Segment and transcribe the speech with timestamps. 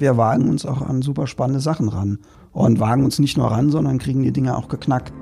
[0.00, 2.20] Wir wagen uns auch an super spannende Sachen ran
[2.52, 5.12] und wagen uns nicht nur ran, sondern kriegen die Dinge auch geknackt.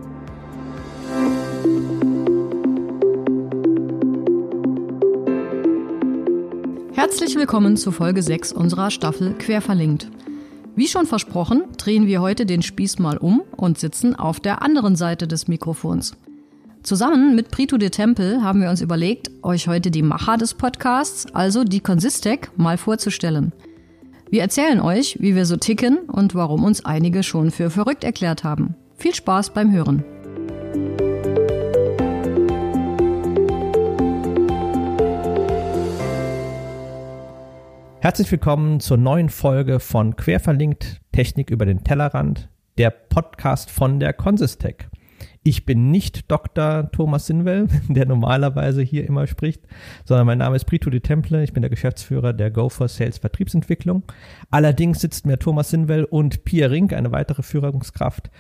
[6.93, 10.13] Herzlich willkommen zu Folge 6 unserer Staffel Querverlinkt.
[10.77, 14.95] Wie schon versprochen, drehen wir heute den Spieß mal um und sitzen auf der anderen
[14.95, 16.17] Seite des Mikrofons.
[16.85, 21.27] Zusammen mit Prito de Tempel haben wir uns überlegt, euch heute die Macher des Podcasts,
[21.35, 23.53] also die Consistec, mal vorzustellen–
[24.31, 28.45] wir erzählen euch, wie wir so ticken und warum uns einige schon für verrückt erklärt
[28.45, 28.75] haben.
[28.97, 30.05] Viel Spaß beim Hören.
[38.01, 44.13] Herzlich willkommen zur neuen Folge von Querverlinkt Technik über den Tellerrand, der Podcast von der
[44.13, 44.89] Consistec.
[45.49, 46.91] Ich bin nicht Dr.
[46.93, 49.63] Thomas Sinwell, der normalerweise hier immer spricht,
[50.05, 51.43] sondern mein Name ist Brito de Temple.
[51.43, 54.03] Ich bin der Geschäftsführer der Go Sales Vertriebsentwicklung.
[54.51, 58.31] Allerdings sitzt mir Thomas Sinwell und Pia Rink, eine weitere Führungskraft,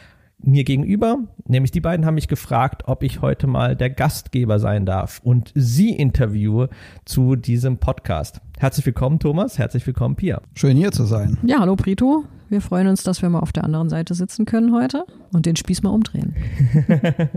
[0.42, 1.18] mir gegenüber.
[1.46, 5.52] Nämlich die beiden haben mich gefragt, ob ich heute mal der Gastgeber sein darf und
[5.54, 6.68] sie interviewe
[7.04, 8.40] zu diesem Podcast.
[8.58, 9.58] Herzlich willkommen, Thomas.
[9.58, 10.40] Herzlich willkommen, Pia.
[10.54, 11.38] Schön hier zu sein.
[11.42, 12.24] Ja, hallo, Brito.
[12.48, 15.56] Wir freuen uns, dass wir mal auf der anderen Seite sitzen können heute und den
[15.56, 16.34] Spieß mal umdrehen.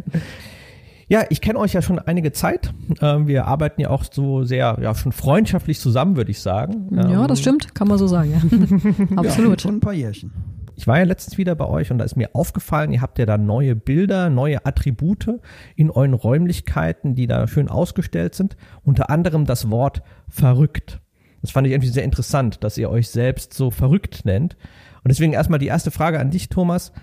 [1.11, 2.73] Ja, ich kenne euch ja schon einige Zeit.
[3.01, 6.87] Ähm, wir arbeiten ja auch so sehr, ja, schon freundschaftlich zusammen, würde ich sagen.
[6.89, 8.37] Ja, das ähm, stimmt, kann man so sagen, ja.
[9.17, 9.59] Absolut.
[9.59, 10.31] Ja, schon ein paar Jährchen.
[10.75, 13.25] Ich war ja letztens wieder bei euch und da ist mir aufgefallen, ihr habt ja
[13.25, 15.39] da neue Bilder, neue Attribute
[15.75, 18.57] in euren Räumlichkeiten, die da schön ausgestellt sind.
[18.83, 21.01] Unter anderem das Wort verrückt.
[21.41, 24.55] Das fand ich irgendwie sehr interessant, dass ihr euch selbst so verrückt nennt.
[25.03, 26.93] Und deswegen erstmal die erste Frage an dich, Thomas.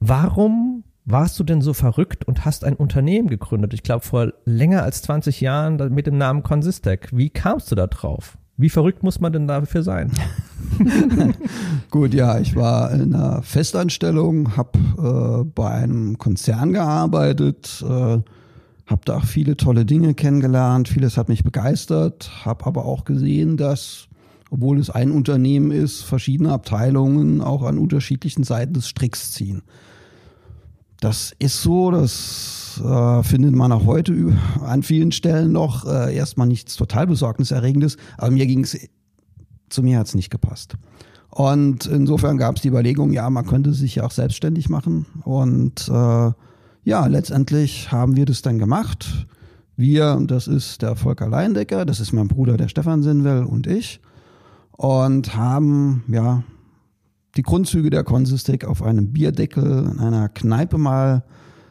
[0.00, 3.74] Warum warst du denn so verrückt und hast ein Unternehmen gegründet?
[3.74, 7.08] Ich glaube, vor länger als 20 Jahren mit dem Namen Consistec.
[7.12, 8.38] Wie kamst du da drauf?
[8.60, 10.12] Wie verrückt muss man denn dafür sein?
[11.90, 19.02] Gut, ja, ich war in einer Festanstellung, habe äh, bei einem Konzern gearbeitet, äh, habe
[19.04, 24.08] da viele tolle Dinge kennengelernt, vieles hat mich begeistert, habe aber auch gesehen, dass
[24.50, 29.62] obwohl es ein Unternehmen ist, verschiedene Abteilungen auch an unterschiedlichen Seiten des Stricks ziehen.
[31.00, 36.46] Das ist so, das äh, findet man auch heute an vielen Stellen noch äh, erstmal
[36.46, 38.78] nichts total besorgniserregendes, aber mir ging es,
[39.70, 40.76] zu mir hat es nicht gepasst.
[41.30, 45.06] Und insofern gab es die Überlegung, ja, man könnte sich ja auch selbstständig machen.
[45.24, 46.32] Und äh,
[46.84, 49.26] ja, letztendlich haben wir das dann gemacht.
[49.76, 54.00] Wir, das ist der Volker Leindecker, das ist mein Bruder, der Stefan Sinwell und ich
[54.72, 56.42] und haben ja
[57.40, 61.22] die Grundzüge der Konsistik auf einem Bierdeckel in einer Kneipe mal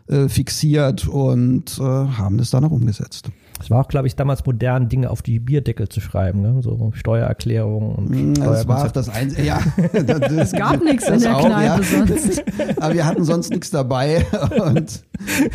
[0.08, 3.30] äh, fixiert und äh, haben das dann auch umgesetzt.
[3.62, 6.60] Es war auch, glaube ich, damals modern, Dinge auf die Bierdeckel zu schreiben, ne?
[6.64, 9.62] so Steuererklärungen und mm, Das war auch das Einzige, ja.
[9.94, 12.08] es gab nichts in der auch, Kneipe ja.
[12.08, 12.44] sonst.
[12.78, 14.26] Aber wir hatten sonst nichts dabei
[14.66, 15.04] und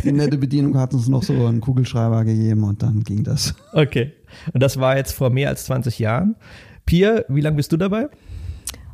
[0.04, 3.56] die nette Bedienung hat uns noch so einen Kugelschreiber gegeben und dann ging das.
[3.72, 4.12] Okay.
[4.52, 6.36] Und das war jetzt vor mehr als 20 Jahren.
[6.86, 8.08] Pia, wie lange bist du dabei?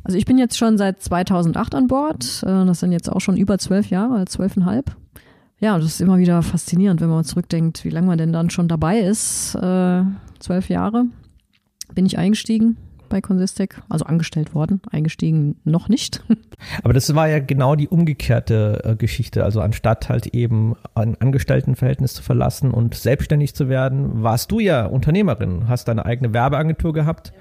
[0.03, 2.43] Also ich bin jetzt schon seit 2008 an Bord.
[2.43, 4.95] Äh, das sind jetzt auch schon über zwölf Jahre, zwölfeinhalb.
[5.59, 8.67] Ja, das ist immer wieder faszinierend, wenn man zurückdenkt, wie lange man denn dann schon
[8.67, 9.53] dabei ist.
[9.55, 10.03] Äh,
[10.39, 11.05] zwölf Jahre
[11.93, 12.77] bin ich eingestiegen
[13.09, 16.23] bei Consistec, also angestellt worden, eingestiegen noch nicht.
[16.83, 19.43] Aber das war ja genau die umgekehrte äh, Geschichte.
[19.43, 24.85] Also anstatt halt eben ein Angestelltenverhältnis zu verlassen und selbstständig zu werden, warst du ja
[24.85, 27.33] Unternehmerin, hast deine eigene Werbeagentur gehabt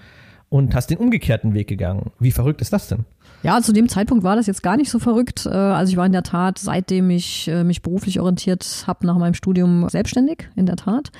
[0.50, 2.10] und hast den umgekehrten Weg gegangen.
[2.18, 3.06] Wie verrückt ist das denn?
[3.42, 5.46] Ja, zu dem Zeitpunkt war das jetzt gar nicht so verrückt.
[5.46, 9.16] Äh, also ich war in der Tat, seitdem ich äh, mich beruflich orientiert habe, nach
[9.16, 11.10] meinem Studium selbstständig, in der Tat.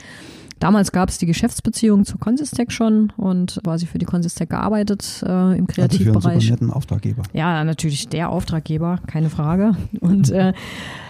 [0.60, 5.58] Damals gab es die Geschäftsbeziehung zur Consistec schon und quasi für die Consistec gearbeitet äh,
[5.58, 6.16] im Kreativbereich.
[6.16, 7.22] Also für einen netten Auftraggeber.
[7.32, 9.72] Ja, natürlich der Auftraggeber, keine Frage.
[10.00, 10.52] Und äh,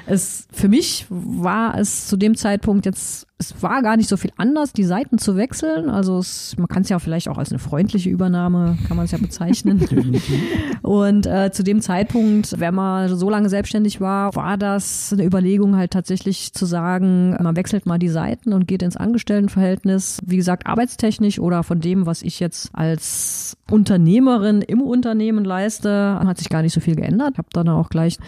[0.07, 4.33] es für mich war es zu dem Zeitpunkt jetzt, es war gar nicht so viel
[4.37, 5.89] anders, die Seiten zu wechseln.
[5.89, 9.13] Also es, man kann es ja vielleicht auch als eine freundliche Übernahme, kann man es
[9.13, 9.81] ja bezeichnen.
[10.83, 15.77] und äh, zu dem Zeitpunkt, wenn man so lange selbstständig war, war das eine Überlegung
[15.77, 18.97] halt tatsächlich zu sagen, man wechselt mal die Seiten und geht ins
[19.41, 20.19] Angestelltenverhältnis.
[20.25, 26.39] Wie gesagt, arbeitstechnisch oder von dem, was ich jetzt als Unternehmerin im Unternehmen leiste, hat
[26.39, 27.39] sich gar nicht so viel geändert.
[27.39, 28.19] Habe dann auch gleich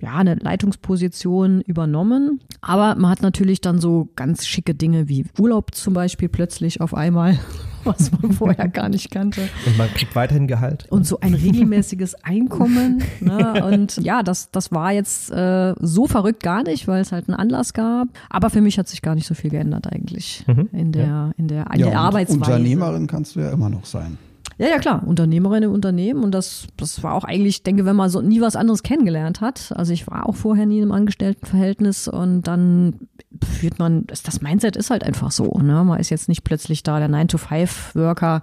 [0.00, 2.40] ja, eine Leitungsposition übernommen.
[2.62, 6.94] Aber man hat natürlich dann so ganz schicke Dinge wie Urlaub zum Beispiel plötzlich auf
[6.94, 7.38] einmal,
[7.84, 9.48] was man vorher gar nicht kannte.
[9.66, 10.86] Und man kriegt weiterhin Gehalt.
[10.90, 13.02] Und so ein regelmäßiges Einkommen.
[13.20, 13.64] Ne?
[13.64, 17.38] Und ja, das, das war jetzt äh, so verrückt gar nicht, weil es halt einen
[17.38, 18.08] Anlass gab.
[18.28, 20.68] Aber für mich hat sich gar nicht so viel geändert eigentlich mhm.
[20.72, 22.38] in der, in der, in ja, der Arbeitsweise.
[22.38, 24.18] Unternehmerin kannst du ja immer noch sein.
[24.60, 26.22] Ja, ja, klar, Unternehmerin im Unternehmen.
[26.22, 29.40] Und das, das war auch eigentlich, ich denke, wenn man so nie was anderes kennengelernt
[29.40, 32.08] hat, also ich war auch vorher nie im Angestelltenverhältnis.
[32.08, 33.08] Und dann
[33.42, 35.82] führt man, das Mindset ist halt einfach so, ne?
[35.82, 38.42] Man ist jetzt nicht plötzlich da der 9-to-5-Worker,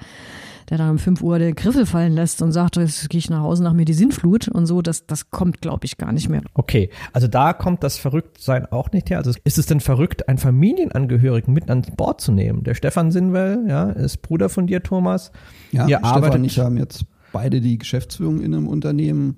[0.69, 3.41] der dann um 5 Uhr den Griffel fallen lässt und sagt, jetzt gehe ich nach
[3.41, 6.41] Hause nach mir die Sinnflut und so, das, das kommt, glaube ich, gar nicht mehr.
[6.53, 9.17] Okay, also da kommt das Verrücktsein auch nicht her.
[9.19, 12.63] Also ist es denn verrückt, einen Familienangehörigen mit an Bord zu nehmen?
[12.63, 15.31] Der Stefan Sinwell, ja, ist Bruder von dir, Thomas.
[15.71, 19.37] Ja, Ihr Stefan arbeitet- und ich haben jetzt beide die Geschäftsführung in einem Unternehmen.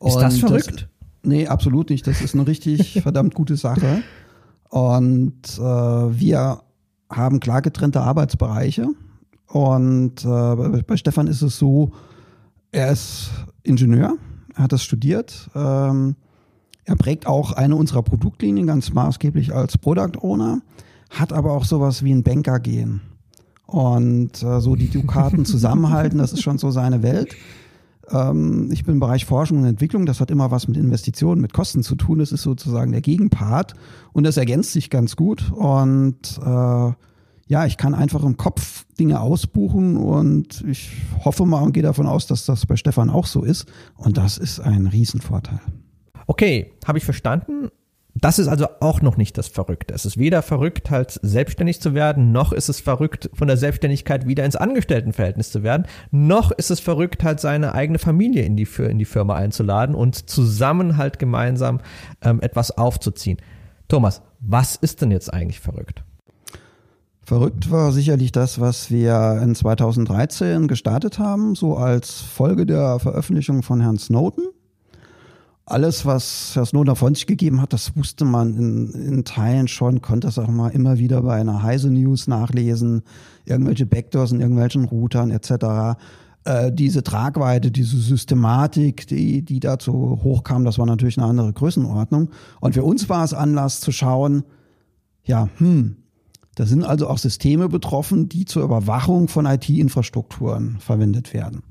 [0.00, 0.88] Ist das verrückt?
[1.22, 2.06] nee, absolut nicht.
[2.06, 4.02] Das ist eine richtig verdammt gute Sache.
[4.68, 6.60] Und äh, wir
[7.10, 8.88] haben klar getrennte Arbeitsbereiche.
[9.46, 11.92] Und äh, bei, Stefan ist es so,
[12.72, 13.30] er ist
[13.62, 14.16] Ingenieur,
[14.54, 15.50] er hat das studiert.
[15.54, 16.16] Ähm,
[16.84, 20.62] er prägt auch eine unserer Produktlinien ganz maßgeblich als Product Owner,
[21.10, 23.00] hat aber auch sowas wie ein Banker-Gehen.
[23.66, 27.34] Und äh, so die Dukaten zusammenhalten, das ist schon so seine Welt.
[28.10, 31.52] Ähm, ich bin im Bereich Forschung und Entwicklung, das hat immer was mit Investitionen, mit
[31.52, 32.18] Kosten zu tun.
[32.20, 33.74] Das ist sozusagen der Gegenpart
[34.12, 35.50] und das ergänzt sich ganz gut.
[35.50, 36.92] Und äh,
[37.48, 40.90] ja, ich kann einfach im Kopf Dinge ausbuchen und ich
[41.24, 43.66] hoffe mal und gehe davon aus, dass das bei Stefan auch so ist.
[43.96, 45.60] Und das ist ein Riesenvorteil.
[46.26, 47.68] Okay, habe ich verstanden.
[48.18, 49.92] Das ist also auch noch nicht das Verrückte.
[49.92, 54.26] Es ist weder verrückt, halt selbstständig zu werden, noch ist es verrückt, von der Selbstständigkeit
[54.26, 58.66] wieder ins Angestelltenverhältnis zu werden, noch ist es verrückt, halt seine eigene Familie in die,
[58.78, 61.80] in die Firma einzuladen und zusammen halt gemeinsam
[62.22, 63.36] ähm, etwas aufzuziehen.
[63.86, 66.05] Thomas, was ist denn jetzt eigentlich verrückt?
[67.26, 73.64] Verrückt war sicherlich das, was wir in 2013 gestartet haben, so als Folge der Veröffentlichung
[73.64, 74.44] von Herrn Snowden.
[75.64, 80.02] Alles, was Herr Snowden von sich gegeben hat, das wusste man in, in Teilen schon,
[80.02, 83.02] konnte das auch mal immer wieder bei einer Heise News nachlesen,
[83.44, 85.98] irgendwelche Backdoors in irgendwelchen Routern etc.
[86.44, 92.30] Äh, diese Tragweite, diese Systematik, die, die dazu hochkam, das war natürlich eine andere Größenordnung.
[92.60, 94.44] Und für uns war es Anlass zu schauen,
[95.24, 95.96] ja, hm,
[96.56, 101.62] da sind also auch Systeme betroffen, die zur Überwachung von IT-Infrastrukturen verwendet werden.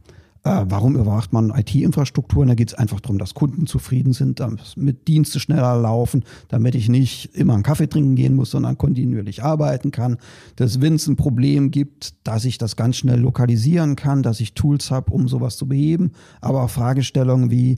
[0.44, 2.50] Äh, warum überwacht man IT-Infrastrukturen?
[2.50, 6.88] Da geht es einfach darum, dass Kunden zufrieden sind, damit Dienste schneller laufen, damit ich
[6.88, 10.18] nicht immer einen Kaffee trinken gehen muss, sondern kontinuierlich arbeiten kann.
[10.56, 14.54] Dass wenn es ein Problem gibt, dass ich das ganz schnell lokalisieren kann, dass ich
[14.54, 16.12] Tools habe, um sowas zu beheben.
[16.42, 17.78] Aber auch Fragestellungen wie,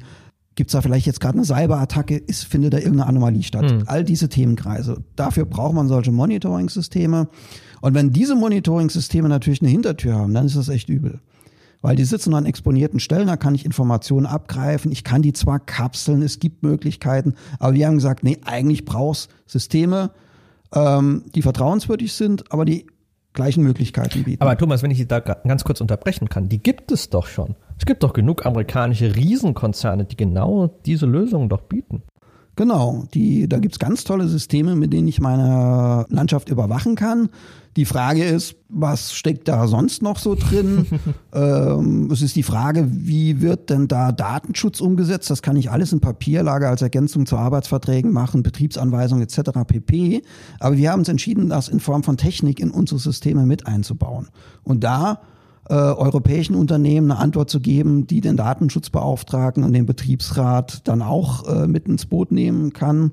[0.57, 2.17] Gibt es da vielleicht jetzt gerade eine Cyberattacke?
[2.17, 3.63] Ist, findet da irgendeine Anomalie statt?
[3.85, 5.03] All diese Themenkreise.
[5.15, 7.29] Dafür braucht man solche Monitoring-Systeme.
[7.81, 11.19] Und wenn diese Monitoring-Systeme natürlich eine Hintertür haben, dann ist das echt übel.
[11.83, 14.91] Weil die sitzen an exponierten Stellen, da kann ich Informationen abgreifen.
[14.91, 19.29] Ich kann die zwar kapseln, es gibt Möglichkeiten, aber wir haben gesagt, nee, eigentlich brauchst
[19.45, 20.09] Systeme,
[20.73, 22.87] ähm, die vertrauenswürdig sind, aber die
[23.33, 24.41] gleichen Möglichkeiten bieten.
[24.41, 27.55] Aber Thomas, wenn ich dich da ganz kurz unterbrechen kann, die gibt es doch schon.
[27.77, 32.03] Es gibt doch genug amerikanische Riesenkonzerne, die genau diese Lösungen doch bieten.
[32.57, 37.29] Genau, die, da gibt's ganz tolle Systeme, mit denen ich meine Landschaft überwachen kann.
[37.75, 40.87] Die Frage ist, was steckt da sonst noch so drin?
[41.33, 45.29] ähm, es ist die Frage, wie wird denn da Datenschutz umgesetzt?
[45.29, 49.51] Das kann ich alles in Papierlage als Ergänzung zu Arbeitsverträgen machen, Betriebsanweisungen etc.
[49.67, 50.23] pp.
[50.59, 54.29] Aber wir haben uns entschieden, das in Form von Technik in unsere Systeme mit einzubauen.
[54.63, 55.21] Und da
[55.69, 61.47] äh, europäischen Unternehmen eine Antwort zu geben, die den Datenschutzbeauftragten und den Betriebsrat dann auch
[61.47, 63.11] äh, mit ins Boot nehmen kann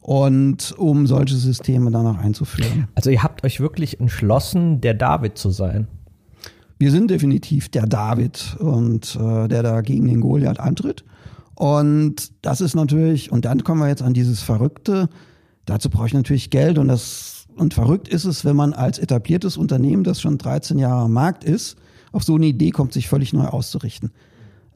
[0.00, 2.86] und um solche Systeme dann auch einzuführen.
[2.94, 5.88] Also ihr habt euch wirklich entschlossen, der David zu sein.
[6.78, 11.04] Wir sind definitiv der David und äh, der da gegen den Goliath antritt.
[11.56, 15.08] Und das ist natürlich, und dann kommen wir jetzt an dieses Verrückte.
[15.64, 19.56] Dazu brauche ich natürlich Geld und das und verrückt ist es, wenn man als etabliertes
[19.56, 21.76] Unternehmen, das schon 13 Jahre am Markt ist,
[22.12, 24.10] auf so eine Idee kommt, sich völlig neu auszurichten.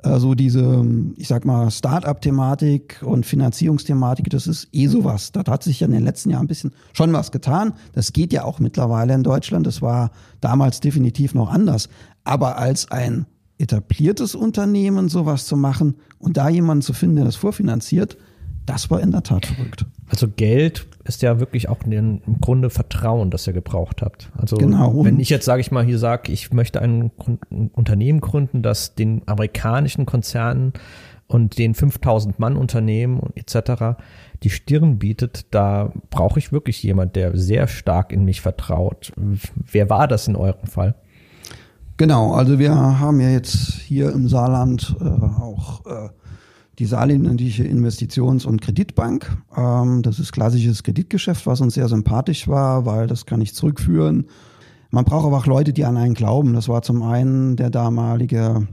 [0.02, 5.32] Also diese, ich sag mal, Start-up-Thematik und Finanzierungsthematik, das ist eh sowas.
[5.32, 7.74] Da hat sich ja in den letzten Jahren ein bisschen schon was getan.
[7.92, 9.66] Das geht ja auch mittlerweile in Deutschland.
[9.66, 10.10] Das war
[10.40, 11.88] damals definitiv noch anders.
[12.24, 13.26] Aber als ein
[13.58, 18.16] etabliertes Unternehmen sowas zu machen und da jemanden zu finden, der das vorfinanziert,
[18.64, 19.84] das war in der Tat verrückt.
[20.08, 21.92] Also Geld ist ja wirklich auch ein-
[22.26, 24.30] im Grunde Vertrauen, das ihr gebraucht habt.
[24.36, 25.04] Also Genau.
[25.04, 27.10] wenn ich jetzt, sage ich mal, hier sage, ich möchte ein,
[27.50, 30.72] ein Unternehmen gründen, das den amerikanischen Konzernen
[31.26, 33.96] und den 5000 Mann Unternehmen etc.
[34.42, 39.12] die Stirn bietet, da brauche ich wirklich jemand, der sehr stark in mich vertraut.
[39.16, 40.94] Wer war das in eurem Fall?
[41.96, 46.08] Genau, also wir haben ja jetzt hier im Saarland äh, auch äh,
[46.80, 49.36] die Saarländische Investitions- und Kreditbank.
[49.54, 54.26] Ähm, das ist klassisches Kreditgeschäft, was uns sehr sympathisch war, weil das kann ich zurückführen.
[54.90, 56.54] Man braucht aber auch Leute, die an einen glauben.
[56.54, 58.66] Das war zum einen der damalige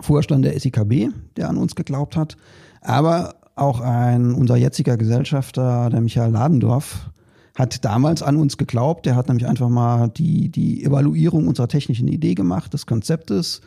[0.00, 2.38] Vorstand der SIKB, der an uns geglaubt hat,
[2.80, 7.10] aber auch ein, unser jetziger Gesellschafter, der Michael Ladendorf,
[7.54, 9.04] hat damals an uns geglaubt.
[9.04, 13.60] Der hat nämlich einfach mal die, die Evaluierung unserer technischen Idee gemacht, des Konzeptes,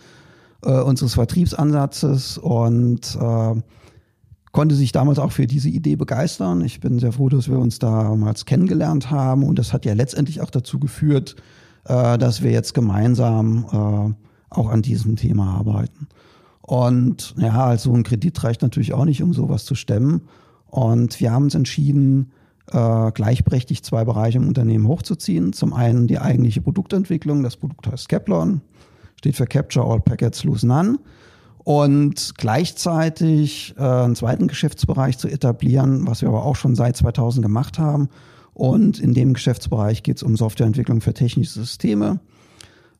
[0.63, 3.61] äh, unseres Vertriebsansatzes und äh,
[4.51, 6.61] konnte sich damals auch für diese Idee begeistern.
[6.61, 10.41] Ich bin sehr froh, dass wir uns damals kennengelernt haben und das hat ja letztendlich
[10.41, 11.35] auch dazu geführt,
[11.85, 16.07] äh, dass wir jetzt gemeinsam äh, auch an diesem Thema arbeiten.
[16.61, 20.21] Und ja, also ein Kredit reicht natürlich auch nicht, um sowas zu stemmen.
[20.67, 22.31] Und wir haben uns entschieden,
[22.71, 25.53] äh, gleichberechtigt zwei Bereiche im Unternehmen hochzuziehen.
[25.53, 27.41] Zum einen die eigentliche Produktentwicklung.
[27.41, 28.61] Das Produkt heißt Caplon,
[29.19, 30.97] steht für Capture All Packets Lose None.
[31.57, 37.45] Und gleichzeitig äh, einen zweiten Geschäftsbereich zu etablieren, was wir aber auch schon seit 2000
[37.45, 38.09] gemacht haben.
[38.53, 42.21] Und in dem Geschäftsbereich geht es um Softwareentwicklung für technische Systeme.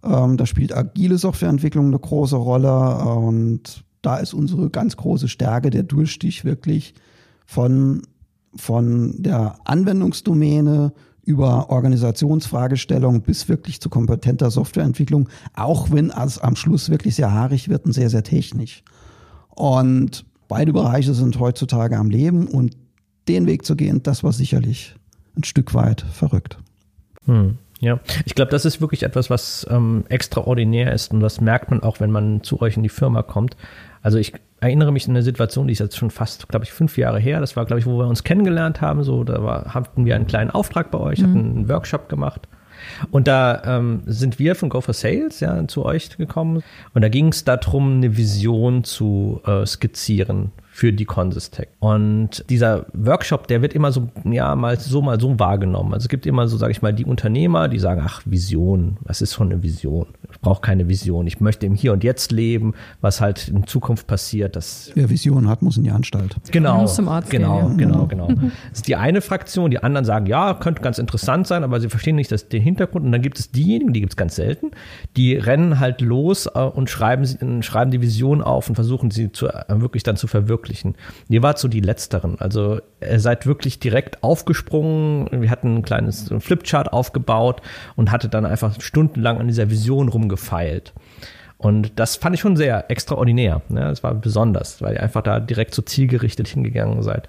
[0.03, 5.69] Ähm, da spielt agile Softwareentwicklung eine große Rolle und da ist unsere ganz große Stärke
[5.69, 6.93] der Durchstich wirklich
[7.45, 8.03] von,
[8.55, 10.93] von der Anwendungsdomäne
[11.29, 17.69] über Organisationsfragestellung bis wirklich zu kompetenter Softwareentwicklung, auch wenn es am Schluss wirklich sehr haarig
[17.69, 18.83] wird und sehr, sehr technisch.
[19.49, 22.75] Und beide Bereiche sind heutzutage am Leben und
[23.27, 24.95] den Weg zu gehen, das war sicherlich
[25.37, 26.57] ein Stück weit verrückt.
[27.25, 27.59] Hm.
[27.79, 31.81] Ja, ich glaube, das ist wirklich etwas, was ähm, extraordinär ist und das merkt man
[31.81, 33.55] auch, wenn man zu euch in die Firma kommt.
[34.01, 36.97] Also ich erinnere mich an eine Situation, die ist jetzt schon fast, glaube ich, fünf
[36.97, 37.39] Jahre her.
[37.39, 39.03] Das war, glaube ich, wo wir uns kennengelernt haben.
[39.03, 41.23] So, da war, hatten wir einen kleinen Auftrag bei euch, mhm.
[41.23, 42.47] hatten einen Workshop gemacht.
[43.11, 46.63] Und da ähm, sind wir von Go for Sales ja zu euch gekommen
[46.93, 51.69] und da ging es darum, eine Vision zu äh, skizzieren für die Consistec.
[51.79, 55.93] Und dieser Workshop, der wird immer so, ja, mal so, mal so wahrgenommen.
[55.93, 59.21] Also es gibt immer so, sage ich mal, die Unternehmer, die sagen, ach, Vision, was
[59.21, 60.07] ist schon eine Vision?
[60.31, 61.27] Ich brauche keine Vision.
[61.27, 64.55] Ich möchte im Hier und Jetzt leben, was halt in Zukunft passiert.
[64.55, 66.35] Das Wer Vision hat, muss in die Anstalt.
[66.51, 66.85] Genau,
[67.29, 68.27] genau, gehen, genau, genau.
[68.27, 69.71] Das ist die eine Fraktion.
[69.71, 73.05] Die anderen sagen, ja, könnte ganz interessant sein, aber sie verstehen nicht das, den Hintergrund.
[73.05, 74.71] Und dann gibt es diejenigen, die gibt es ganz selten,
[75.17, 79.47] die rennen halt los äh, und schreiben, schreiben die Vision auf und versuchen sie zu,
[79.47, 80.95] äh, wirklich dann zu verwirklichen.
[81.27, 82.39] Ihr wart so die Letzteren.
[82.39, 85.29] Also ihr seid wirklich direkt aufgesprungen.
[85.41, 87.61] Wir hatten ein kleines Flipchart aufgebaut
[87.95, 90.93] und hatte dann einfach stundenlang an dieser Vision rumgefeilt.
[91.57, 93.61] Und das fand ich schon sehr extraordinär.
[93.67, 93.81] Ne?
[93.81, 97.27] Das war besonders, weil ihr einfach da direkt so zielgerichtet hingegangen seid.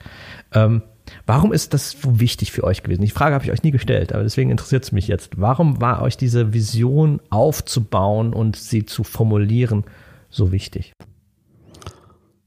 [0.53, 0.83] Ähm,
[1.27, 3.03] warum ist das so wichtig für euch gewesen?
[3.03, 5.33] Die Frage habe ich euch nie gestellt, aber deswegen interessiert es mich jetzt.
[5.41, 9.85] Warum war euch diese Vision aufzubauen und sie zu formulieren
[10.29, 10.93] so wichtig?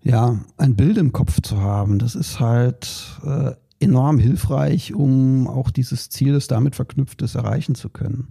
[0.02, 5.70] Ja, ein Bild im Kopf zu haben, das ist halt äh, enorm hilfreich, um auch
[5.70, 8.30] dieses Ziel, das damit verknüpft ist, erreichen zu können.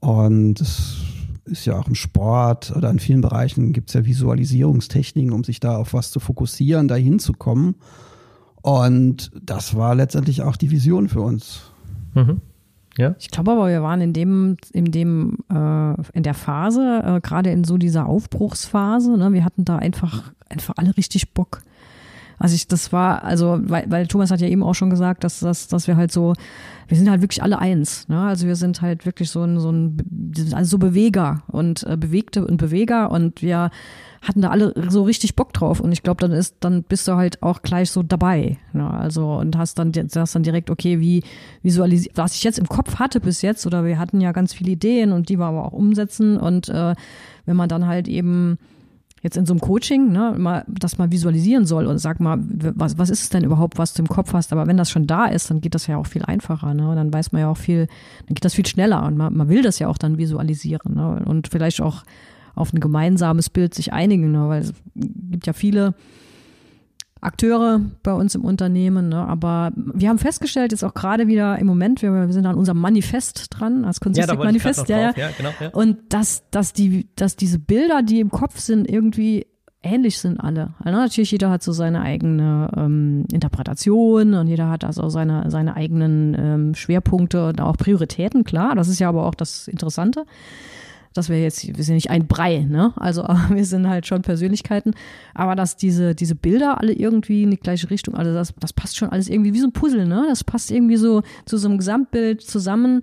[0.00, 0.96] Und es
[1.50, 5.60] ist ja auch im Sport oder in vielen Bereichen gibt es ja Visualisierungstechniken, um sich
[5.60, 7.76] da auf was zu fokussieren, da hinzukommen.
[8.62, 11.72] Und das war letztendlich auch die Vision für uns.
[12.14, 12.40] Mhm.
[12.98, 13.14] Ja.
[13.18, 17.50] Ich glaube aber, wir waren in dem, in dem, äh, in der Phase, äh, gerade
[17.50, 21.62] in so dieser Aufbruchsphase, ne, wir hatten da einfach, einfach alle richtig Bock.
[22.40, 25.40] Also ich, das war, also, weil, weil Thomas hat ja eben auch schon gesagt, dass,
[25.40, 26.32] dass, dass wir halt so,
[26.88, 28.08] wir sind halt wirklich alle eins.
[28.08, 28.18] Ne?
[28.18, 32.46] Also wir sind halt wirklich so ein, so ein, also so Beweger und äh, Bewegte
[32.46, 33.70] und Beweger und wir
[34.22, 37.12] hatten da alle so richtig Bock drauf und ich glaube, dann ist, dann bist du
[37.16, 38.56] halt auch gleich so dabei.
[38.72, 38.88] Ne?
[38.90, 41.22] Also und hast dann, sagst dann direkt, okay, wie
[41.62, 44.70] visualisiert, was ich jetzt im Kopf hatte bis jetzt, oder wir hatten ja ganz viele
[44.70, 46.94] Ideen und die wir aber auch umsetzen und äh,
[47.44, 48.58] wenn man dann halt eben
[49.22, 52.98] jetzt in so einem Coaching, ne, mal, das mal visualisieren soll und sag mal, was,
[52.98, 54.52] was ist es denn überhaupt, was du im Kopf hast?
[54.52, 56.88] Aber wenn das schon da ist, dann geht das ja auch viel einfacher, ne?
[56.88, 57.86] Und dann weiß man ja auch viel,
[58.26, 61.22] dann geht das viel schneller und man, man will das ja auch dann visualisieren, ne?
[61.26, 62.04] Und vielleicht auch
[62.54, 64.48] auf ein gemeinsames Bild sich einigen, ne?
[64.48, 65.94] weil es gibt ja viele
[67.20, 69.26] Akteure bei uns im Unternehmen, ne?
[69.26, 72.78] aber wir haben festgestellt, jetzt auch gerade wieder im Moment, wir, wir sind an unserem
[72.78, 75.12] Manifest dran, als Konsistik-Manifest, ja, ja.
[75.16, 75.68] ja, genau, ja.
[75.70, 79.46] Und dass, dass, die, dass diese Bilder, die im Kopf sind, irgendwie
[79.82, 80.74] ähnlich sind alle.
[80.78, 85.76] Also natürlich, jeder hat so seine eigene ähm, Interpretation und jeder hat also seine, seine
[85.76, 88.74] eigenen ähm, Schwerpunkte und auch Prioritäten, klar.
[88.74, 90.24] Das ist ja aber auch das Interessante
[91.14, 92.92] dass wir jetzt, wir sind nicht ein Brei, ne?
[92.96, 94.92] Also wir sind halt schon Persönlichkeiten,
[95.34, 98.96] aber dass diese, diese Bilder alle irgendwie in die gleiche Richtung, also das, das passt
[98.96, 100.26] schon alles irgendwie wie so ein Puzzle, ne?
[100.28, 103.02] Das passt irgendwie so zu so einem Gesamtbild zusammen.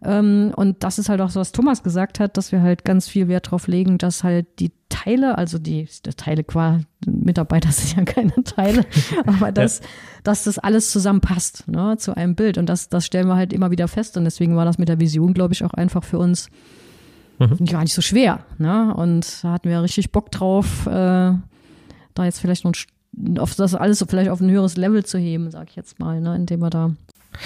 [0.00, 3.08] Ähm, und das ist halt auch so, was Thomas gesagt hat, dass wir halt ganz
[3.08, 7.96] viel Wert drauf legen, dass halt die Teile, also die, die Teile qua Mitarbeiter sind
[7.96, 8.84] ja keine Teile,
[9.26, 9.80] aber dass,
[10.22, 12.58] dass das alles zusammenpasst ne, zu einem Bild.
[12.58, 14.16] Und das, das stellen wir halt immer wieder fest.
[14.16, 16.48] Und deswegen war das mit der Vision, glaube ich, auch einfach für uns
[17.38, 17.64] mhm.
[17.66, 18.40] gar nicht so schwer.
[18.58, 18.94] Ne?
[18.94, 22.74] Und da hatten wir richtig Bock drauf, äh, da jetzt vielleicht noch
[23.38, 26.20] auf das alles so vielleicht auf ein höheres Level zu heben, sag ich jetzt mal,
[26.20, 26.90] ne, indem wir da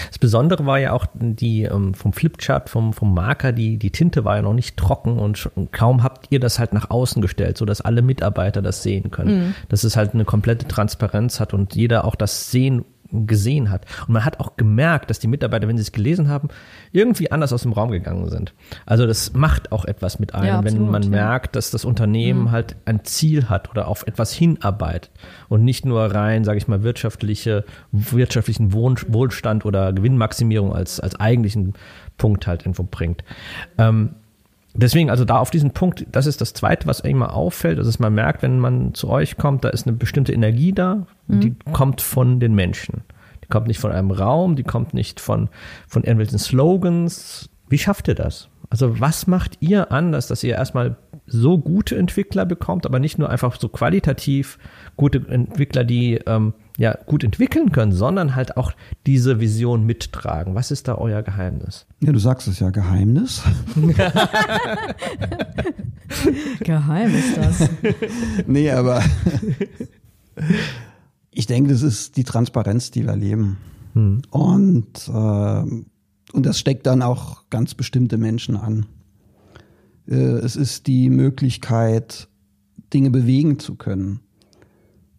[0.08, 4.24] das Besondere war ja auch die ähm, vom Flipchart, vom, vom Marker, die, die Tinte
[4.24, 7.64] war ja noch nicht trocken und kaum habt ihr das halt nach außen gestellt, so
[7.64, 9.48] dass alle Mitarbeiter das sehen können.
[9.48, 9.54] Mhm.
[9.68, 13.86] Dass es halt eine komplette Transparenz hat und jeder auch das sehen gesehen hat.
[14.06, 16.48] Und man hat auch gemerkt, dass die Mitarbeiter, wenn sie es gelesen haben,
[16.92, 18.54] irgendwie anders aus dem Raum gegangen sind.
[18.86, 21.08] Also das macht auch etwas mit einem, ja, absolut, wenn man ja.
[21.08, 22.50] merkt, dass das Unternehmen mhm.
[22.50, 25.10] halt ein Ziel hat oder auf etwas hinarbeitet
[25.48, 31.74] und nicht nur rein, sage ich mal, wirtschaftliche, wirtschaftlichen Wohlstand oder Gewinnmaximierung als, als eigentlichen
[32.16, 33.24] Punkt halt irgendwo bringt.
[33.78, 34.14] Ähm,
[34.74, 38.14] Deswegen, also da auf diesen Punkt, das ist das Zweite, was immer auffällt, dass man
[38.14, 41.40] merkt, wenn man zu euch kommt, da ist eine bestimmte Energie da, mhm.
[41.40, 43.02] die kommt von den Menschen.
[43.44, 45.50] Die kommt nicht von einem Raum, die kommt nicht von,
[45.86, 47.50] von irgendwelchen Slogans.
[47.68, 48.48] Wie schafft ihr das?
[48.70, 50.96] Also was macht ihr anders, dass ihr erstmal
[51.32, 54.58] so gute Entwickler bekommt, aber nicht nur einfach so qualitativ
[54.96, 58.72] gute Entwickler, die ähm, ja gut entwickeln können, sondern halt auch
[59.06, 60.54] diese Vision mittragen.
[60.54, 61.86] Was ist da euer Geheimnis?
[62.00, 63.42] Ja, du sagst es ja, Geheimnis.
[66.60, 67.70] Geheim ist das.
[68.46, 69.02] nee, aber
[71.30, 73.56] ich denke, das ist die Transparenz, die wir leben.
[73.94, 74.22] Hm.
[74.30, 75.62] Und, äh,
[76.32, 78.86] und das steckt dann auch ganz bestimmte Menschen an.
[80.12, 82.28] Äh, es ist die Möglichkeit,
[82.92, 84.20] Dinge bewegen zu können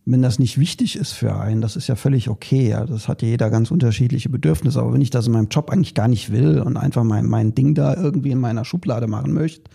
[0.06, 2.70] wenn das nicht wichtig ist für einen, das ist ja völlig okay.
[2.70, 2.86] Ja.
[2.86, 4.80] Das hat ja jeder ganz unterschiedliche Bedürfnisse.
[4.80, 7.56] Aber wenn ich das in meinem Job eigentlich gar nicht will und einfach mein, mein
[7.56, 9.70] Ding da irgendwie in meiner Schublade machen möchte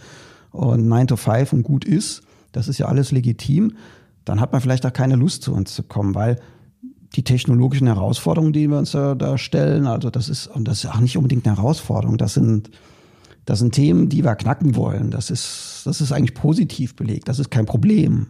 [0.51, 2.23] und 9 to 5 und gut ist,
[2.53, 3.73] das ist ja alles legitim,
[4.25, 6.37] dann hat man vielleicht auch keine Lust zu uns zu kommen, weil
[7.17, 10.91] die technologischen Herausforderungen, die wir uns da, da stellen, also das ist, und das ist
[10.91, 12.71] auch nicht unbedingt eine Herausforderung, das sind,
[13.49, 15.11] das sind Themen, die wir knacken wollen.
[15.11, 17.29] Das ist, das ist eigentlich positiv belegt.
[17.29, 18.27] Das ist kein Problem.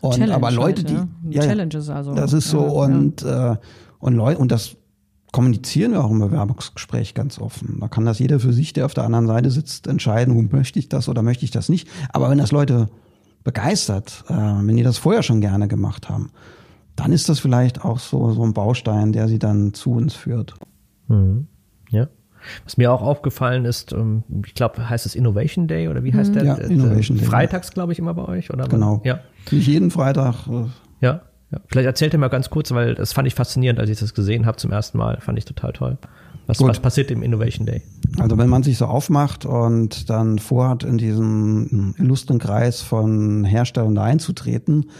[0.00, 2.14] Und Challenge aber Leute, halt, die ja, Challenges also.
[2.14, 3.56] Das ist so ja, und äh,
[3.98, 4.76] und Leute und das
[5.32, 7.78] kommunizieren wir auch im Bewerbungsgespräch ganz offen.
[7.80, 10.88] Da kann das jeder für sich, der auf der anderen Seite sitzt, entscheiden, möchte ich
[10.88, 11.88] das oder möchte ich das nicht.
[12.10, 12.88] Aber wenn das Leute
[13.42, 16.30] begeistert, äh, wenn die das vorher schon gerne gemacht haben,
[16.94, 20.54] dann ist das vielleicht auch so, so ein Baustein, der sie dann zu uns führt.
[21.08, 21.48] Mhm.
[21.90, 22.06] Ja.
[22.64, 26.30] Was mir auch aufgefallen ist, ähm, ich glaube, heißt es Innovation Day oder wie heißt
[26.30, 26.34] mhm.
[26.34, 26.44] der?
[26.44, 27.26] Ja, Innovation Day.
[27.26, 28.68] Freitags, glaube ich, immer bei euch, oder?
[28.68, 29.00] Genau.
[29.04, 29.20] Ja.
[29.50, 30.46] Nicht jeden Freitag.
[30.48, 30.66] Äh,
[31.00, 31.20] ja.
[31.50, 31.60] ja.
[31.66, 34.46] Vielleicht erzählt ihr mal ganz kurz, weil das fand ich faszinierend, als ich das gesehen
[34.46, 35.18] habe zum ersten Mal.
[35.20, 35.98] Fand ich total toll.
[36.46, 37.82] Was, was passiert im Innovation Day?
[38.18, 43.94] Also wenn man sich so aufmacht und dann vorhat, in diesen illustren Kreis von Herstellern
[43.94, 44.90] da einzutreten,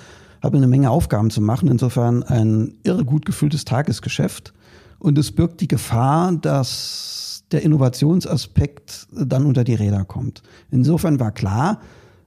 [0.42, 1.68] hat man eine Menge Aufgaben zu machen.
[1.68, 4.54] Insofern ein irre gut gefülltes Tagesgeschäft.
[4.98, 10.43] Und es birgt die Gefahr, dass der Innovationsaspekt dann unter die Räder kommt.
[10.71, 11.81] Insofern war klar,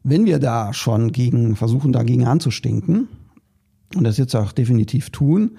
[0.04, 3.10] wenn wir da schon gegen, versuchen dagegen anzustinken,
[3.96, 5.58] und das jetzt auch definitiv tun,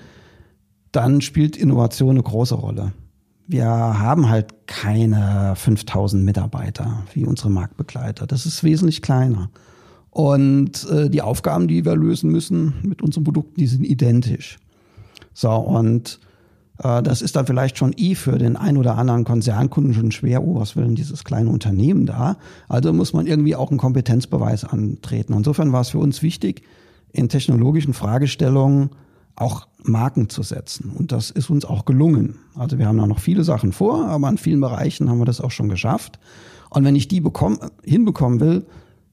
[0.93, 2.93] dann spielt Innovation eine große Rolle.
[3.47, 8.27] Wir haben halt keine 5000 Mitarbeiter wie unsere Marktbegleiter.
[8.27, 9.51] Das ist wesentlich kleiner.
[10.11, 14.59] Und äh, die Aufgaben, die wir lösen müssen mit unseren Produkten, die sind identisch.
[15.33, 16.21] So, und
[16.79, 20.45] das ist dann vielleicht schon eh für den ein oder anderen Konzernkunden schon schwer.
[20.45, 22.37] Oh, was will denn dieses kleine Unternehmen da?
[22.69, 25.33] Also muss man irgendwie auch einen Kompetenzbeweis antreten.
[25.33, 26.63] Insofern war es für uns wichtig,
[27.13, 28.91] in technologischen Fragestellungen
[29.35, 30.93] auch Marken zu setzen.
[30.97, 32.37] Und das ist uns auch gelungen.
[32.55, 35.41] Also wir haben da noch viele Sachen vor, aber in vielen Bereichen haben wir das
[35.41, 36.19] auch schon geschafft.
[36.71, 38.67] Und wenn ich die bekomm, hinbekommen will,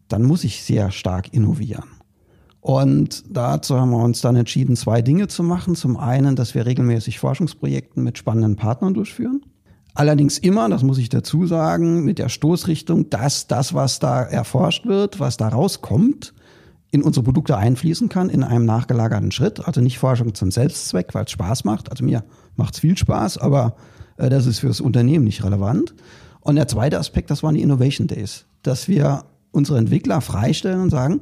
[0.08, 1.94] dann muss ich sehr stark innovieren.
[2.65, 5.75] Und dazu haben wir uns dann entschieden, zwei Dinge zu machen.
[5.75, 9.43] Zum einen, dass wir regelmäßig Forschungsprojekte mit spannenden Partnern durchführen.
[9.93, 14.88] Allerdings immer, das muss ich dazu sagen, mit der Stoßrichtung, dass das, was da erforscht
[14.88, 16.34] wird, was da rauskommt,
[16.89, 19.67] in unsere Produkte einfließen kann, in einem nachgelagerten Schritt.
[19.67, 21.91] Also nicht Forschung zum Selbstzweck, weil es Spaß macht.
[21.91, 22.23] Also mir
[22.56, 23.75] macht es viel Spaß, aber
[24.17, 25.93] äh, das ist fürs Unternehmen nicht relevant.
[26.39, 28.47] Und der zweite Aspekt, das waren die Innovation Days.
[28.63, 31.21] Dass wir unsere Entwickler freistellen und sagen,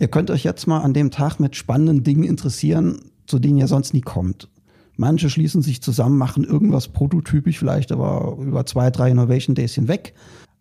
[0.00, 3.68] Ihr könnt euch jetzt mal an dem Tag mit spannenden Dingen interessieren, zu denen ihr
[3.68, 4.48] sonst nie kommt.
[4.96, 10.14] Manche schließen sich zusammen, machen irgendwas prototypisch, vielleicht aber über zwei, drei Innovation Days hinweg.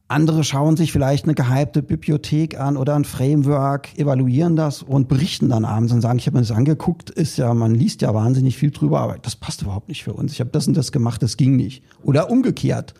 [0.09, 5.47] Andere schauen sich vielleicht eine gehypte Bibliothek an oder ein Framework, evaluieren das und berichten
[5.47, 8.57] dann abends und sagen, ich habe mir das angeguckt, ist ja, man liest ja wahnsinnig
[8.57, 10.33] viel drüber, aber das passt überhaupt nicht für uns.
[10.33, 11.81] Ich habe das und das gemacht, das ging nicht.
[12.03, 12.93] Oder umgekehrt.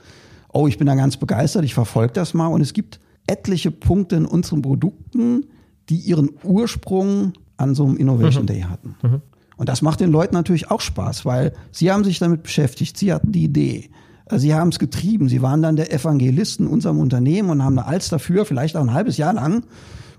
[0.54, 4.15] Oh, ich bin da ganz begeistert, ich verfolge das mal und es gibt etliche Punkte
[4.15, 5.43] in unseren Produkten,
[5.89, 8.47] die ihren Ursprung an so einem Innovation mhm.
[8.47, 8.95] Day hatten.
[9.02, 9.21] Mhm.
[9.58, 13.12] Und das macht den Leuten natürlich auch Spaß, weil sie haben sich damit beschäftigt, sie
[13.12, 13.89] hatten die Idee.
[14.32, 15.28] Sie haben es getrieben.
[15.28, 18.82] Sie waren dann der Evangelist in unserem Unternehmen und haben da alles dafür, vielleicht auch
[18.82, 19.63] ein halbes Jahr lang,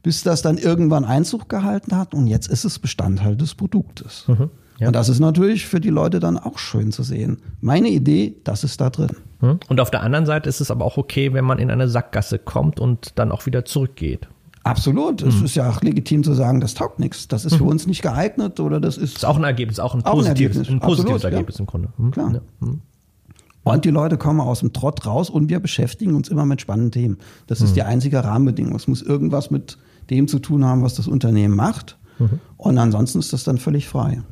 [0.03, 2.13] bis das dann irgendwann Einzug gehalten hat.
[2.13, 4.25] Und jetzt ist es Bestandteil des Produktes.
[4.27, 4.89] Mhm, ja.
[4.89, 7.39] Und das ist natürlich für die Leute dann auch schön zu sehen.
[7.61, 9.17] Meine Idee, das ist da drin.
[9.41, 9.61] Mhm.
[9.69, 12.39] Und auf der anderen Seite ist es aber auch okay, wenn man in eine Sackgasse
[12.39, 14.29] kommt und dann auch wieder zurückgeht.
[14.63, 15.23] Absolut.
[15.23, 15.45] Es mhm.
[15.47, 17.29] ist ja auch legitim zu sagen, das taugt nichts.
[17.29, 17.71] Das ist für mhm.
[17.71, 19.15] uns nicht geeignet oder das ist.
[19.15, 20.69] Das ist auch ein Ergebnis, auch ein auch positives, ein, Ergebnis.
[20.69, 21.61] ein positives Absolut, Ergebnis ja.
[21.61, 21.89] im Grunde.
[21.97, 22.11] Mhm.
[22.11, 22.33] Klar.
[22.35, 22.41] Ja.
[22.61, 22.83] Mhm.
[23.63, 26.93] Und die Leute kommen aus dem Trott raus und wir beschäftigen uns immer mit spannenden
[26.93, 27.19] Themen.
[27.47, 27.75] Das ist mhm.
[27.75, 28.75] die einzige Rahmenbedingung.
[28.75, 29.79] Es muss irgendwas mit
[30.11, 31.99] dem zu tun haben, was das Unternehmen macht.
[32.19, 32.41] Mhm.
[32.57, 34.23] Und ansonsten ist das dann völlig frei.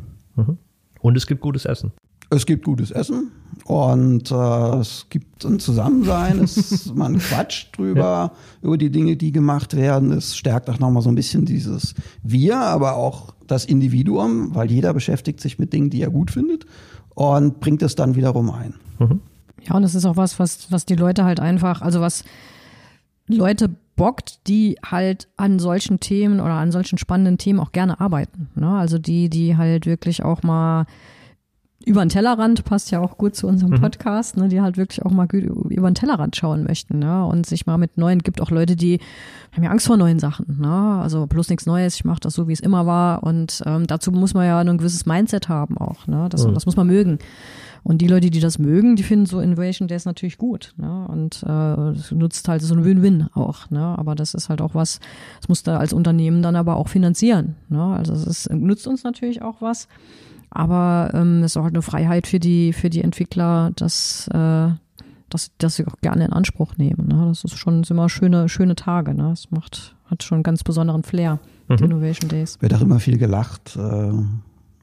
[1.01, 1.93] Und es gibt gutes Essen.
[2.31, 3.33] Es gibt gutes Essen
[3.64, 8.33] und äh, es gibt ein Zusammensein, es, man quatscht drüber, ja.
[8.62, 10.12] über die Dinge, die gemacht werden.
[10.12, 14.93] Es stärkt auch nochmal so ein bisschen dieses Wir, aber auch das Individuum, weil jeder
[14.93, 16.67] beschäftigt sich mit Dingen, die er gut findet
[17.14, 18.75] und bringt es dann wiederum ein.
[18.99, 19.21] Mhm.
[19.67, 22.25] Ja, und das ist auch was, was, was die Leute halt einfach, also was
[23.27, 28.49] Leute bockt, die halt an solchen Themen oder an solchen spannenden Themen auch gerne arbeiten.
[28.55, 28.69] Ne?
[28.69, 30.87] Also die, die halt wirklich auch mal
[31.88, 33.81] über den Tellerrand passt ja auch gut zu unserem mhm.
[33.81, 37.66] Podcast, ne, die halt wirklich auch mal über den Tellerrand schauen möchten, ne, und sich
[37.66, 39.01] mal mit neuen, gibt auch Leute, die
[39.53, 42.46] haben ja Angst vor neuen Sachen, ne, also bloß nichts Neues, ich mache das so,
[42.46, 46.07] wie es immer war und ähm, dazu muss man ja ein gewisses Mindset haben auch,
[46.07, 46.55] ne, das, mhm.
[46.55, 47.18] das muss man mögen.
[47.85, 50.74] Und die Leute, die das mögen, die finden so Innovation Days natürlich gut.
[50.77, 51.07] Ne?
[51.09, 53.70] Und äh, nutzt halt so ein Win-Win auch.
[53.70, 53.81] Ne?
[53.81, 54.98] Aber das ist halt auch was,
[55.40, 57.55] das muss da als Unternehmen dann aber auch finanzieren.
[57.68, 57.83] Ne?
[57.83, 59.87] Also es ist, nutzt uns natürlich auch was.
[60.50, 64.68] Aber ähm, es ist auch halt eine Freiheit für die, für die Entwickler, dass, äh,
[65.28, 67.08] dass, dass sie auch gerne in Anspruch nehmen.
[67.08, 67.26] Ne?
[67.28, 69.14] Das ist schon sind immer schöne, schöne Tage.
[69.14, 69.30] Ne?
[69.32, 71.76] Es macht, hat schon einen ganz besonderen Flair, mhm.
[71.76, 72.61] die Innovation Days.
[72.61, 73.76] Wird auch immer viel gelacht.
[73.76, 74.12] Äh,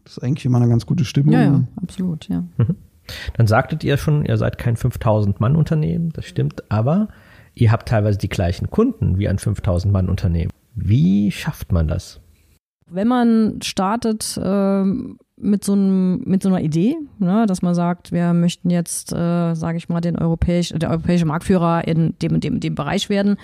[0.03, 1.33] das ist eigentlich immer eine ganz gute Stimmung.
[1.33, 2.43] Ja, ja, absolut, ja.
[2.57, 2.75] Mhm.
[3.33, 7.09] Dann sagtet ihr schon, ihr seid kein 5000-Mann-Unternehmen, das stimmt, aber
[7.53, 10.51] ihr habt teilweise die gleichen Kunden wie ein 5000-Mann-Unternehmen.
[10.75, 12.19] Wie schafft man das?
[12.87, 18.11] Wenn man startet, ähm, mit so, einem, mit so einer Idee, ne, dass man sagt,
[18.11, 22.59] wir möchten jetzt, äh, sage ich mal, den europäisch, der europäische Marktführer in dem dem,
[22.59, 23.37] dem Bereich werden,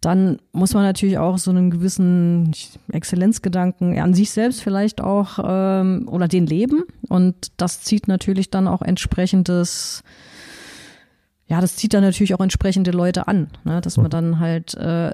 [0.00, 2.52] dann muss man natürlich auch so einen gewissen
[2.92, 6.82] Exzellenzgedanken an sich selbst vielleicht auch ähm, oder den leben.
[7.08, 10.02] Und das zieht natürlich dann auch entsprechendes,
[11.46, 15.10] ja, das zieht dann natürlich auch entsprechende Leute an, ne, dass man dann halt äh,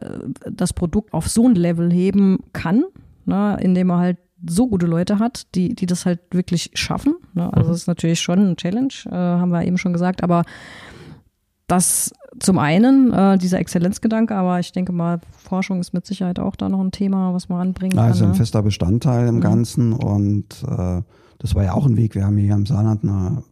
[0.51, 2.83] das Produkt auf so ein Level heben kann,
[3.31, 7.17] ne, indem man halt so gute Leute hat, die, die das halt wirklich schaffen.
[7.35, 7.53] Ne?
[7.53, 7.73] Also mhm.
[7.73, 10.45] das ist natürlich schon ein Challenge, äh, haben wir eben schon gesagt, aber
[11.67, 16.57] das zum einen, äh, dieser Exzellenzgedanke, aber ich denke mal, Forschung ist mit Sicherheit auch
[16.57, 18.07] da noch ein Thema, was man anbringen kann.
[18.07, 18.37] Also ein ne?
[18.37, 19.41] fester Bestandteil im mhm.
[19.41, 21.03] Ganzen und äh,
[21.39, 22.15] das war ja auch ein Weg.
[22.15, 23.43] Wir haben hier im Saarland eine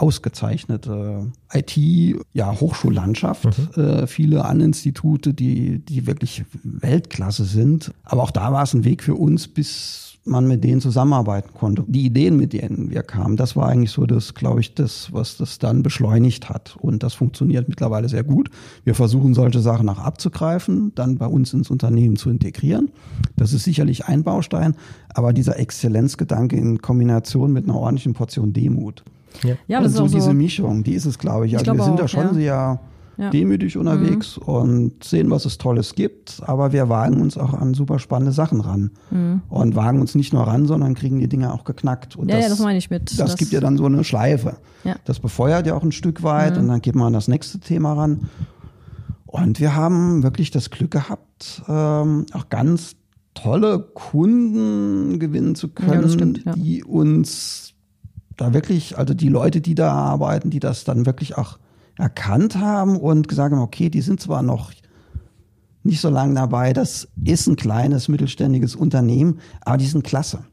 [0.00, 3.84] ausgezeichnete IT-Hochschullandschaft, ja, mhm.
[3.84, 7.92] äh, viele An-Institute, die, die wirklich Weltklasse sind.
[8.04, 11.84] Aber auch da war es ein Weg für uns, bis man mit denen zusammenarbeiten konnte.
[11.86, 15.36] Die Ideen, mit denen wir kamen, das war eigentlich so das, glaube ich, das, was
[15.36, 16.76] das dann beschleunigt hat.
[16.78, 18.50] Und das funktioniert mittlerweile sehr gut.
[18.84, 22.90] Wir versuchen solche Sachen auch abzugreifen, dann bei uns ins Unternehmen zu integrieren.
[23.36, 24.74] Das ist sicherlich ein Baustein,
[25.14, 29.02] aber dieser Exzellenzgedanke in Kombination mit einer ordentlichen Portion Demut.
[29.42, 31.56] Ja, ja das und so, ist so diese Mischung, die ist es, glaube ich.
[31.56, 32.34] Also wir sind auch, da schon ja.
[32.34, 32.80] sehr
[33.20, 33.30] ja.
[33.30, 34.42] demütig unterwegs mhm.
[34.42, 36.40] und sehen, was es Tolles gibt.
[36.46, 38.90] Aber wir wagen uns auch an super spannende Sachen ran.
[39.10, 39.42] Mhm.
[39.48, 42.16] Und wagen uns nicht nur ran, sondern kriegen die Dinge auch geknackt.
[42.16, 43.10] Und ja, das, ja, das meine ich mit.
[43.10, 44.56] Das, das, gibt ja dann so eine Schleife.
[44.84, 44.96] Ja.
[45.04, 46.62] Das befeuert ja auch ein Stück weit mhm.
[46.62, 48.30] und dann geht man an das nächste Thema ran.
[49.26, 52.96] Und wir haben wirklich das Glück gehabt, ähm, auch ganz
[53.34, 57.74] tolle Kunden gewinnen zu können, stimmt, die uns
[58.40, 61.58] da wirklich, also die Leute, die da arbeiten, die das dann wirklich auch
[61.98, 64.72] erkannt haben und gesagt haben, okay, die sind zwar noch
[65.82, 70.44] nicht so lange dabei, das ist ein kleines mittelständiges Unternehmen, aber die sind klasse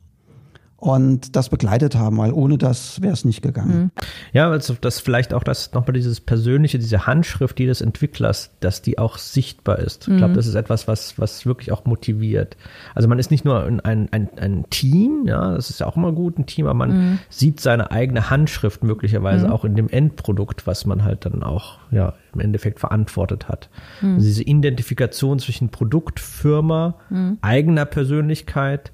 [0.79, 3.77] und das begleitet haben, weil ohne das wäre es nicht gegangen.
[3.77, 3.91] Mhm.
[4.31, 8.99] Ja, also das vielleicht auch das nochmal dieses persönliche, diese Handschrift jedes Entwicklers, dass die
[8.99, 10.07] auch sichtbar ist.
[10.07, 10.13] Mhm.
[10.13, 12.57] Ich glaube, das ist etwas, was, was wirklich auch motiviert.
[12.93, 16.11] Also man ist nicht nur ein, ein, ein Team, ja, das ist ja auch immer
[16.11, 17.19] gut, ein Team, aber man mhm.
[17.29, 19.53] sieht seine eigene Handschrift möglicherweise mhm.
[19.53, 23.69] auch in dem Endprodukt, was man halt dann auch, ja, im Endeffekt verantwortet hat.
[24.01, 24.15] Mhm.
[24.15, 27.39] Also diese Identifikation zwischen Produkt, Firma, mhm.
[27.41, 28.91] eigener Persönlichkeit,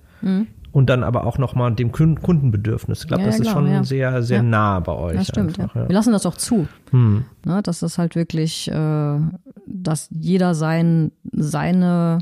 [0.73, 3.01] und dann aber auch nochmal dem Kundenbedürfnis.
[3.01, 3.83] Ich glaube, ja, das ist schon ja.
[3.83, 4.43] sehr, sehr ja.
[4.43, 5.17] nah bei euch.
[5.17, 5.87] Das stimmt, einfach, ja.
[5.87, 6.67] Wir lassen das auch zu.
[6.89, 7.25] Hm.
[7.45, 9.19] Ne, dass das halt wirklich, äh,
[9.67, 12.19] dass jeder sein, seine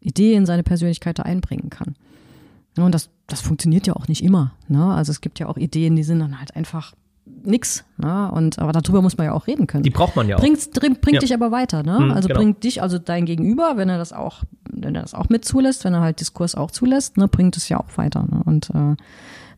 [0.00, 1.94] Ideen, seine Persönlichkeit da einbringen kann.
[2.78, 4.52] Und das, das funktioniert ja auch nicht immer.
[4.68, 4.82] Ne?
[4.82, 6.94] Also es gibt ja auch Ideen, die sind dann halt einfach
[7.44, 7.84] nix.
[7.98, 8.32] Ne?
[8.32, 9.82] Und aber darüber muss man ja auch reden können.
[9.82, 10.40] Die braucht man ja auch.
[10.40, 11.20] Bringt, bringt Ja.
[11.20, 11.98] dich aber weiter, ne?
[11.98, 12.40] Hm, also genau.
[12.40, 14.42] bringt dich, also dein Gegenüber, wenn er das auch,
[14.82, 17.68] wenn er das auch mit zulässt, wenn er halt Diskurs auch zulässt, ne, bringt es
[17.68, 18.22] ja auch weiter.
[18.22, 18.42] Ne?
[18.44, 18.96] Und äh,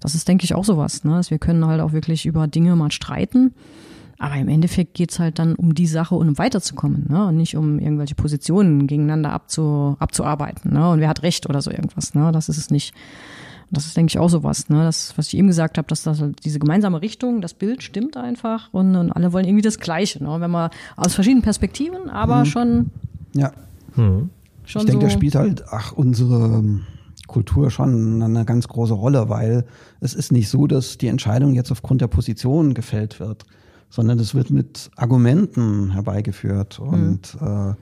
[0.00, 1.12] das ist, denke ich, auch sowas, ne?
[1.12, 3.54] Dass wir können halt auch wirklich über Dinge mal streiten.
[4.18, 7.26] Aber im Endeffekt geht's halt dann um die Sache und um weiterzukommen, ne?
[7.26, 10.90] Und nicht um irgendwelche Positionen gegeneinander abzu, abzuarbeiten, ne?
[10.90, 12.32] Und wer hat recht oder so irgendwas, ne?
[12.32, 12.94] Das ist es nicht.
[13.70, 14.82] Das ist, denke ich, auch sowas, ne?
[14.82, 18.16] Das, was ich eben gesagt habe, dass das halt diese gemeinsame Richtung, das Bild stimmt
[18.16, 20.40] einfach und, und alle wollen irgendwie das Gleiche, ne?
[20.40, 22.90] Wenn man aus verschiedenen Perspektiven, aber schon,
[23.34, 23.52] Ja,
[23.94, 24.30] Hm.
[24.64, 25.08] Schon ich denke, so.
[25.08, 26.82] da spielt halt, ach, unsere ähm,
[27.26, 29.64] Kultur schon eine ganz große Rolle, weil
[30.00, 33.44] es ist nicht so, dass die Entscheidung jetzt aufgrund der Position gefällt wird,
[33.88, 37.74] sondern es wird mit Argumenten herbeigeführt und äh,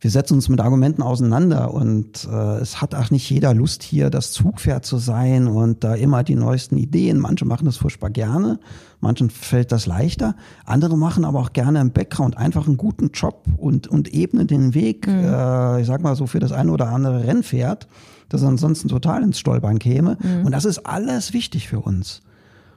[0.00, 4.10] wir setzen uns mit Argumenten auseinander und äh, es hat auch nicht jeder Lust hier
[4.10, 7.18] das Zugpferd zu sein und da immer die neuesten Ideen.
[7.18, 8.60] Manche machen das furchtbar gerne,
[9.00, 13.44] manchen fällt das leichter, andere machen aber auch gerne im Background einfach einen guten Job
[13.56, 17.24] und, und ebnen den Weg, äh, ich sag mal so für das eine oder andere
[17.24, 17.88] Rennpferd,
[18.28, 20.18] das ansonsten total ins Stolpern käme.
[20.44, 22.20] Und das ist alles wichtig für uns.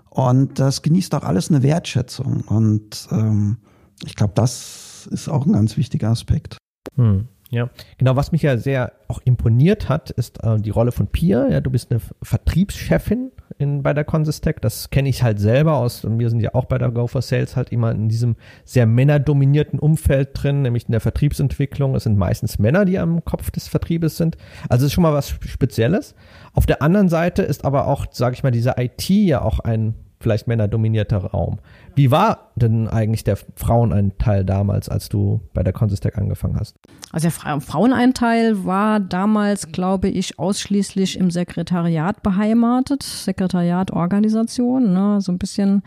[0.09, 2.41] Und das genießt auch alles eine Wertschätzung.
[2.41, 3.57] Und ähm,
[4.05, 6.60] ich glaube, das ist auch ein ganz wichtiger Aspekt.
[6.95, 8.15] Hm, ja, genau.
[8.15, 11.49] Was mich ja sehr auch imponiert hat, ist äh, die Rolle von Pia.
[11.49, 14.61] Ja, du bist eine Vertriebschefin in, bei der Consistec.
[14.61, 16.05] Das kenne ich halt selber aus.
[16.05, 18.85] Und wir sind ja auch bei der Go for Sales halt immer in diesem sehr
[18.85, 21.93] männerdominierten Umfeld drin, nämlich in der Vertriebsentwicklung.
[21.95, 24.37] Es sind meistens Männer, die am Kopf des Vertriebes sind.
[24.69, 26.15] Also es ist schon mal was Spezielles.
[26.53, 29.95] Auf der anderen Seite ist aber auch, sage ich mal, diese IT ja auch ein
[30.21, 31.59] vielleicht männerdominierter Raum.
[31.95, 36.77] Wie war denn eigentlich der Frauenanteil damals, als du bei der Consistec angefangen hast?
[37.11, 43.03] Also der Fra Fraueneinteil war damals, glaube ich, ausschließlich im Sekretariat beheimatet.
[43.03, 45.83] Sekretariat, Organisation, ne, so ein bisschen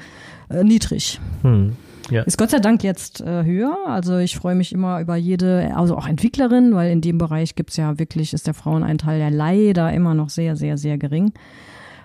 [0.51, 1.21] äh, niedrig.
[1.43, 1.77] Hm.
[2.11, 2.23] Ja.
[2.23, 3.77] Ist Gott sei Dank jetzt äh, höher.
[3.87, 7.77] Also ich freue mich immer über jede, also auch Entwicklerin, weil in dem Bereich gibt's
[7.77, 11.33] ja wirklich, ist der Fraueneinteil ja leider immer noch sehr, sehr, sehr gering.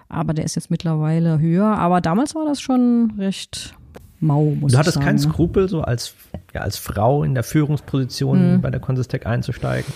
[0.10, 1.68] Aber der ist jetzt mittlerweile höher.
[1.78, 3.76] Aber damals war das schon recht
[4.20, 5.06] mau, muss Du ich hattest sagen.
[5.06, 5.22] keinen ne?
[5.22, 6.14] Skrupel, so als,
[6.54, 8.62] ja, als Frau in der Führungsposition Mhm.
[8.62, 9.92] bei der Consistec einzusteigen?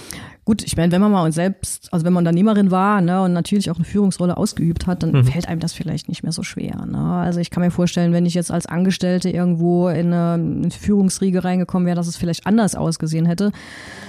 [0.45, 3.31] Gut, ich meine, wenn man mal uns selbst, also wenn man Unternehmerin war ne, und
[3.31, 5.23] natürlich auch eine Führungsrolle ausgeübt hat, dann Mhm.
[5.25, 6.85] fällt einem das vielleicht nicht mehr so schwer.
[6.85, 6.97] Ne?
[6.97, 11.43] Also ich kann mir vorstellen, wenn ich jetzt als Angestellte irgendwo in eine, eine Führungsriege
[11.45, 13.51] reingekommen wäre, dass es vielleicht anders ausgesehen hätte.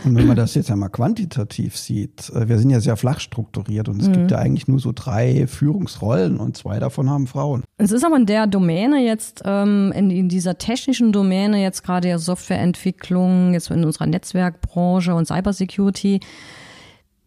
[0.05, 3.21] Und wenn man das jetzt ja mal quantitativ sieht, äh, wir sind ja sehr flach
[3.21, 7.63] strukturiert und es gibt ja eigentlich nur so drei Führungsrollen und zwei davon haben Frauen.
[7.79, 12.09] Es ist aber in der Domäne jetzt, ähm, in, in dieser technischen Domäne jetzt gerade
[12.09, 16.21] ja Softwareentwicklung, jetzt in unserer Netzwerkbranche und Cybersecurity,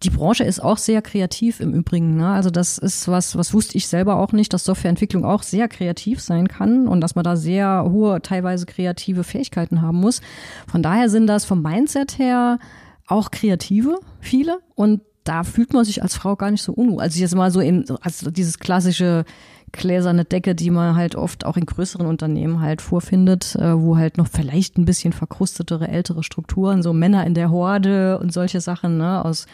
[0.03, 2.17] die Branche ist auch sehr kreativ im Übrigen.
[2.17, 2.27] Ne?
[2.27, 6.21] Also das ist was, was wusste ich selber auch nicht, dass Softwareentwicklung auch sehr kreativ
[6.21, 10.21] sein kann und dass man da sehr hohe, teilweise kreative Fähigkeiten haben muss.
[10.67, 12.59] Von daher sind das vom Mindset her
[13.07, 14.59] auch kreative, viele.
[14.75, 17.01] Und da fühlt man sich als Frau gar nicht so unwohl.
[17.01, 19.25] Also jetzt mal so in, also dieses klassische
[19.73, 24.17] gläserne Decke, die man halt oft auch in größeren Unternehmen halt vorfindet, äh, wo halt
[24.17, 28.97] noch vielleicht ein bisschen verkrustetere, ältere Strukturen, so Männer in der Horde und solche Sachen,
[28.97, 29.45] ne, aus,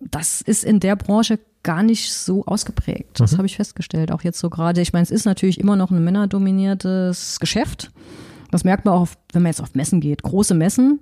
[0.00, 3.20] das ist in der Branche gar nicht so ausgeprägt.
[3.20, 4.10] Das habe ich festgestellt.
[4.10, 7.90] Auch jetzt so gerade, ich meine, es ist natürlich immer noch ein männerdominiertes Geschäft.
[8.50, 10.22] Das merkt man auch, wenn man jetzt auf Messen geht.
[10.22, 11.00] Große Messen,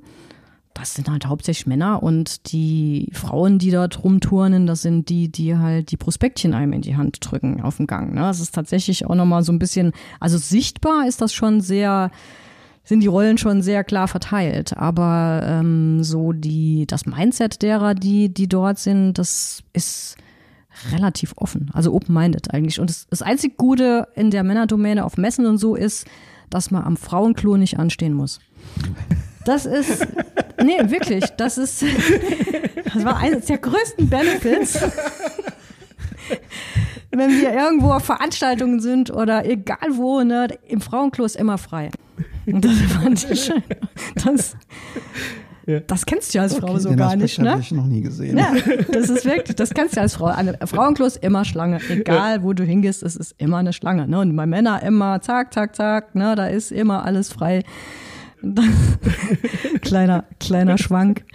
[0.81, 5.57] das sind halt hauptsächlich Männer und die Frauen, die dort rumturnen, das sind die, die
[5.57, 8.15] halt die Prospektchen einem in die Hand drücken auf dem Gang.
[8.15, 8.23] Ne?
[8.23, 12.11] Das ist tatsächlich auch nochmal so ein bisschen, also sichtbar ist das schon sehr,
[12.83, 14.77] sind die Rollen schon sehr klar verteilt.
[14.77, 20.17] Aber ähm, so die, das Mindset derer, die, die dort sind, das ist
[20.93, 22.81] relativ offen, also open-minded eigentlich.
[22.81, 26.07] Und das, das einzig Gute in der Männerdomäne auf Messen und so ist,
[26.49, 28.41] dass man am Frauenklo nicht anstehen muss.
[29.45, 30.07] Das ist,
[30.63, 31.83] nee, wirklich, das ist,
[32.93, 34.79] das war eines der größten Benefits.
[37.11, 41.91] Wenn wir irgendwo auf Veranstaltungen sind oder egal wo, ne, im Frauenklo ist immer frei.
[42.47, 43.63] Und das fand ich schön.
[44.25, 44.57] Das,
[45.87, 47.59] das kennst du ja als Frau so Den gar Aspekt nicht, habe ne?
[47.61, 48.39] ich noch nie gesehen.
[48.39, 48.53] Ja,
[48.93, 50.27] das ist wirklich, das kennst du als Frau.
[50.27, 51.81] Eine Frauenklo ist immer Schlange.
[51.89, 54.07] Egal, wo du hingehst, es ist immer eine Schlange.
[54.07, 54.21] Ne?
[54.21, 56.35] Und bei Männern immer zack, zack, zack, ne?
[56.37, 57.63] da ist immer alles frei.
[59.83, 61.25] kleiner, kleiner Schwank.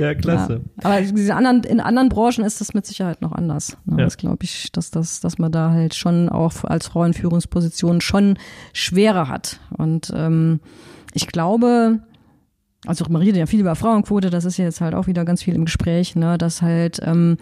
[0.00, 0.62] Ja, klasse.
[0.82, 0.84] Ja.
[0.84, 3.76] Aber diese anderen, in anderen Branchen ist das mit Sicherheit noch anders.
[3.84, 3.98] Ne?
[3.98, 4.04] Ja.
[4.04, 8.00] Das glaube ich, dass, das, dass man da halt schon auch als Frau in Führungspositionen
[8.00, 8.38] schon
[8.72, 9.60] schwerer hat.
[9.76, 10.60] Und ähm,
[11.12, 12.00] ich glaube,
[12.86, 15.42] also man redet ja viel über Frauenquote, das ist ja jetzt halt auch wieder ganz
[15.42, 17.36] viel im Gespräch, ne, dass halt, ähm,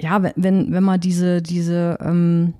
[0.00, 2.54] ja, wenn, wenn man diese, diese, ähm,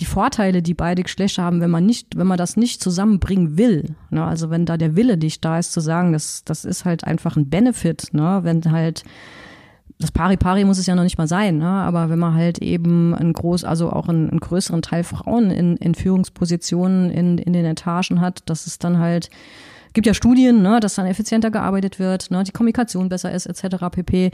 [0.00, 3.94] die Vorteile, die beide Geschlechter haben, wenn man nicht, wenn man das nicht zusammenbringen will,
[4.10, 7.04] ne, also wenn da der Wille nicht da ist zu sagen, das, das ist halt
[7.04, 9.04] einfach ein Benefit, ne, wenn halt
[9.98, 11.66] das Pari-Pari muss es ja noch nicht mal sein, ne?
[11.66, 15.76] aber wenn man halt eben ein groß, also auch einen, einen größeren Teil Frauen in,
[15.78, 19.30] in Führungspositionen in, in den Etagen hat, dass es dann halt
[19.94, 23.86] gibt ja Studien, ne, dass dann effizienter gearbeitet wird, ne, die Kommunikation besser ist, etc.
[23.90, 24.30] pp.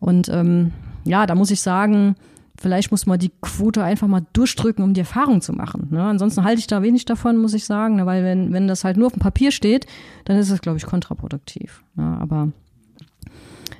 [0.00, 0.72] Und ähm,
[1.04, 2.16] ja, da muss ich sagen,
[2.58, 5.88] vielleicht muss man die Quote einfach mal durchdrücken, um die Erfahrung zu machen.
[5.90, 6.02] Ne?
[6.02, 8.06] Ansonsten halte ich da wenig davon, muss ich sagen, ne?
[8.06, 9.86] weil wenn, wenn das halt nur auf dem Papier steht,
[10.24, 11.82] dann ist es, glaube ich, kontraproduktiv.
[11.94, 12.18] Ne?
[12.20, 12.52] Aber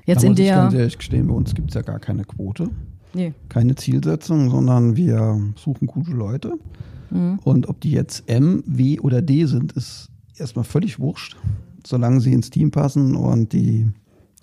[0.04, 0.46] jetzt da in muss der.
[0.46, 2.70] Ich ganz ehrlich gestehen, bei uns gibt es ja gar keine Quote.
[3.14, 3.34] Nee.
[3.48, 6.58] Keine Zielsetzung, sondern wir suchen gute Leute.
[7.10, 7.38] Mhm.
[7.44, 11.36] Und ob die jetzt M, W oder D sind, ist erstmal völlig wurscht,
[11.86, 13.90] solange sie ins Team passen und die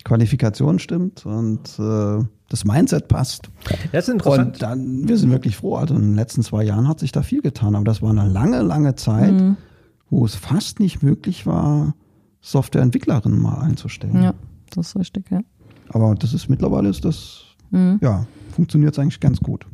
[0.04, 3.50] Qualifikation stimmt und äh, das Mindset passt.
[3.92, 4.54] Das ist interessant.
[4.54, 5.76] Und dann, wir sind wirklich froh.
[5.76, 8.26] Also in den letzten zwei Jahren hat sich da viel getan, aber das war eine
[8.28, 9.56] lange, lange Zeit, Mhm.
[10.08, 11.94] wo es fast nicht möglich war,
[12.40, 14.22] Softwareentwicklerinnen mal einzustellen.
[14.22, 14.34] Ja,
[14.74, 15.40] das ist richtig, ja.
[15.90, 17.98] Aber das ist mittlerweile ist das, Mhm.
[18.00, 19.66] ja, funktioniert eigentlich ganz gut.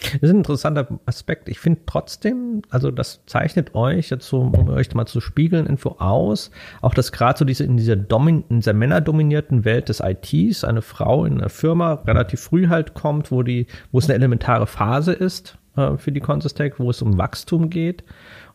[0.00, 1.48] Das ist ein interessanter Aspekt.
[1.48, 5.96] Ich finde trotzdem, also das zeichnet euch jetzt so, um euch mal zu spiegeln, Info
[5.98, 10.64] aus, auch dass gerade so diese in dieser, Domin in dieser männerdominierten Welt des ITs
[10.64, 14.66] eine Frau in einer Firma relativ früh halt kommt, wo die, wo es eine elementare
[14.66, 18.04] Phase ist äh, für die Consistec, wo es um Wachstum geht.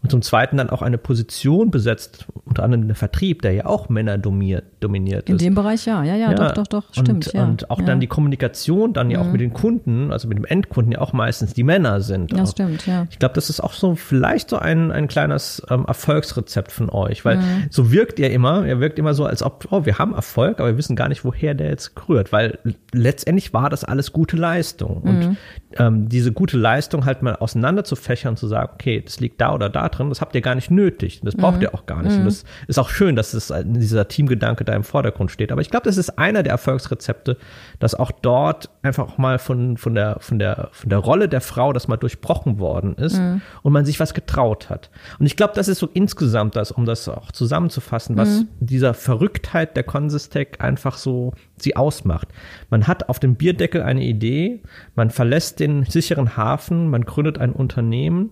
[0.04, 3.88] Und zum Zweiten dann auch eine Position besetzt, unter anderem der Vertrieb, der ja auch
[3.88, 5.42] Männer dominiert, dominiert In ist.
[5.42, 7.44] dem Bereich ja, ja, ja, doch, doch, doch, und, stimmt, ja.
[7.44, 7.86] Und auch ja.
[7.86, 11.14] dann die Kommunikation dann ja auch mit den Kunden, also mit dem Endkunden ja auch
[11.14, 12.34] meistens die Männer sind.
[12.34, 12.52] Ja, auch.
[12.52, 13.08] stimmt, ja.
[13.12, 17.24] Ich glaube, das ist auch so vielleicht so ein, ein kleines ähm, Erfolgsrezept von euch,
[17.24, 17.68] weil Mhm.
[17.70, 20.70] so wirkt ihr immer, ihr wirkt immer so, als ob, oh, wir haben Erfolg, aber
[20.70, 22.60] wir wissen gar nicht, woher der jetzt rührt, weil
[22.92, 25.02] letztendlich war das alles gute Leistung.
[25.04, 25.10] Mhm.
[25.10, 25.38] Und
[25.78, 29.40] ähm, diese gute Leistung halt mal auseinander zu fächern und zu sagen, okay, das liegt
[29.42, 31.22] da oder da drin, das habt ihr gar nicht nötig.
[31.24, 31.62] Das braucht Mhm.
[31.64, 32.18] ihr auch gar nicht.
[32.18, 35.52] Und das ist auch schön, dass es, dieser Teamgedanke da im Vordergrund steht.
[35.52, 37.38] Aber ich glaube, das ist einer der Erfolgsrezepte,
[37.80, 41.42] dass auch dort einfach auch mal von, von, der, von, der, von der Rolle der
[41.42, 43.20] Frau das mal durchbrochen worden ist
[43.62, 44.90] und man sich was getraut hat.
[45.20, 49.76] Und ich glaube, das ist so insgesamt das, um das auch zusammenzufassen, was dieser Verrücktheit
[49.76, 52.28] der Consistec einfach so sie ausmacht.
[52.70, 54.62] Man hat auf dem Bierdeckel eine Idee,
[54.96, 58.32] man verlässt den sicheren Hafen, man gründet ein Unternehmen,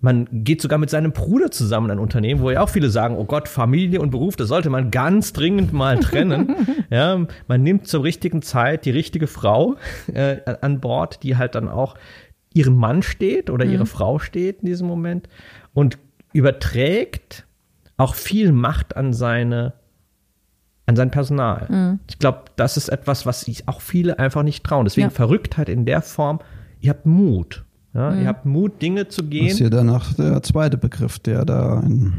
[0.00, 3.16] man geht sogar mit seinem Bruder zusammen in ein Unternehmen, wo ja auch viele sagen,
[3.16, 6.54] oh Gott, Familie und Beruf, das sollte man ganz dringend mal trennen.
[6.90, 9.76] ja, man nimmt zur richtigen Zeit die richtige Frau
[10.12, 11.96] äh, an Bord, die halt dann auch
[12.54, 15.28] ihren Mann steht oder ihre Frau steht in diesem Moment
[15.74, 15.98] und
[16.32, 17.46] überträgt
[17.96, 19.74] auch viel Macht an seine
[20.86, 21.98] an sein Personal.
[22.08, 24.86] Ich glaube, das ist etwas, was sich auch viele einfach nicht trauen.
[24.86, 25.14] Deswegen Ja.
[25.14, 26.40] Verrücktheit in der Form,
[26.80, 27.64] ihr habt Mut.
[27.92, 29.56] Ja, Ihr habt Mut, Dinge zu Das ist gehen.
[29.56, 32.12] hier danach der zweite Begriff, der da in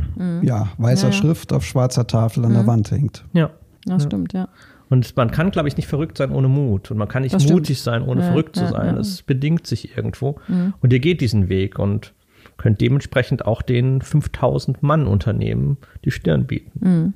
[0.43, 1.17] ja, weißer Ja, ja.
[1.21, 3.23] Schrift auf schwarzer Tafel an der Wand hängt.
[3.33, 3.51] Ja.
[3.87, 4.47] Ja, stimmt, ja.
[4.89, 6.91] Und man kann, glaube ich, nicht verrückt sein ohne Mut.
[6.91, 7.59] Und man kann nicht Das stimmt.
[7.61, 8.85] mutig sein, ohne Ja, verrückt zu sein.
[8.87, 8.91] ja.
[8.91, 8.97] Mhm.
[8.99, 10.35] Es bedingt sich irgendwo.
[10.81, 12.13] Und ihr geht diesen Weg und
[12.57, 17.13] könnt dementsprechend auch den 5000 Mann Unternehmen die Stirn bieten.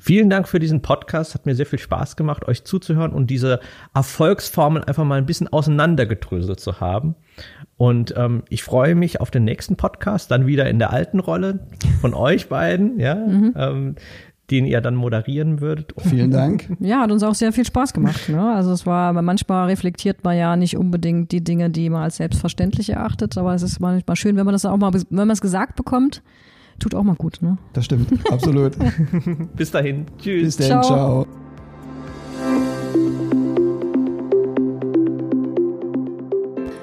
[0.00, 1.34] Vielen Dank für diesen Podcast.
[1.34, 3.60] Hat mir sehr viel Spaß gemacht, euch zuzuhören und diese
[3.94, 7.14] Erfolgsformeln einfach mal ein bisschen auseinandergedröselt zu haben.
[7.76, 11.66] Und ähm, ich freue mich auf den nächsten Podcast, dann wieder in der alten Rolle
[12.00, 13.52] von euch beiden, ja, Mhm.
[13.56, 13.94] ähm,
[14.50, 15.94] den ihr dann moderieren würdet.
[15.98, 16.76] Vielen Dank.
[16.80, 18.28] Ja, hat uns auch sehr viel Spaß gemacht.
[18.28, 18.42] Ne?
[18.52, 22.16] Also es war, aber manchmal reflektiert man ja nicht unbedingt die Dinge, die man als
[22.16, 25.40] selbstverständlich erachtet, aber es ist manchmal schön, wenn man das auch mal, wenn man es
[25.40, 26.22] gesagt bekommt,
[26.80, 27.38] tut auch mal gut.
[27.40, 27.58] Ne?
[27.72, 28.72] Das stimmt, absolut.
[29.56, 30.06] Bis dahin.
[30.18, 30.56] Tschüss.
[30.56, 31.24] Bis dann, Ciao.
[31.24, 31.26] ciao.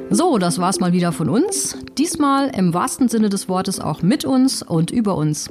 [0.10, 1.78] So, das war's mal wieder von uns.
[1.98, 5.50] Diesmal im wahrsten Sinne des Wortes auch mit uns und über uns.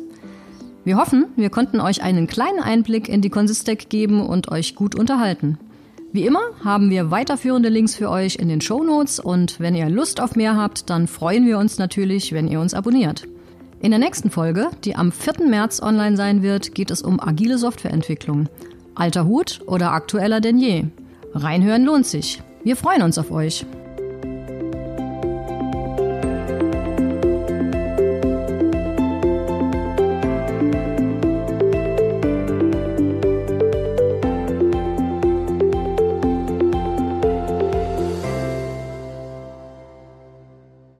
[0.84, 4.94] Wir hoffen, wir konnten euch einen kleinen Einblick in die Consistec geben und euch gut
[4.94, 5.58] unterhalten.
[6.12, 10.20] Wie immer haben wir weiterführende Links für euch in den Shownotes und wenn ihr Lust
[10.20, 13.28] auf mehr habt, dann freuen wir uns natürlich, wenn ihr uns abonniert.
[13.86, 15.46] In der nächsten Folge, die am 4.
[15.46, 18.48] März online sein wird, geht es um agile Softwareentwicklung.
[18.96, 20.86] Alter Hut oder aktueller denn je?
[21.34, 22.42] Reinhören lohnt sich.
[22.64, 23.64] Wir freuen uns auf euch.